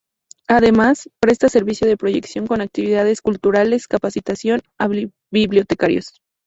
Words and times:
Además, 0.47 1.09
presta 1.21 1.47
servicio 1.47 1.85
de 1.87 1.95
proyección 1.95 2.47
con 2.47 2.59
actividades 2.61 3.21
culturales, 3.21 3.87
capacitación 3.87 4.61
a 4.79 4.89
bibliotecarios. 5.31 6.15